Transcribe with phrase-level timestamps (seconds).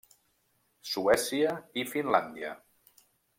[0.91, 1.51] Suècia
[1.83, 2.55] i Finlàndia.